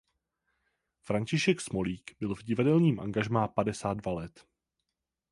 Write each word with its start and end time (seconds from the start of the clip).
František 1.01 1.61
Smolík 1.61 2.15
byl 2.19 2.35
v 2.35 2.43
divadelním 2.43 2.99
angažmá 2.99 3.47
padesát 3.47 3.93
dva 3.93 4.11
let. 4.11 4.45